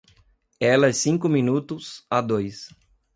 [0.59, 2.69] Ela é cinco minutos a dois.